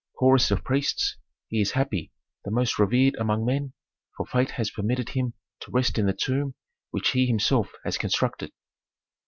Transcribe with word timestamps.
Chorus 0.17 0.49
of 0.49 0.63
priests. 0.63 1.17
"He 1.47 1.61
is 1.61 1.73
happy, 1.73 2.11
the 2.43 2.49
most 2.49 2.79
revered 2.79 3.13
among 3.19 3.45
men, 3.45 3.73
for 4.17 4.25
fate 4.25 4.49
has 4.49 4.71
permitted 4.71 5.09
him 5.09 5.35
to 5.59 5.69
rest 5.69 5.99
in 5.99 6.07
the 6.07 6.11
tomb 6.19 6.55
which 6.89 7.09
he 7.11 7.27
himself 7.27 7.73
has 7.85 7.99
constructed." 7.99 8.51